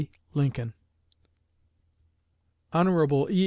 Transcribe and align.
LINCOLN. 0.33 0.73
Hon. 2.73 2.87
E. 3.29 3.37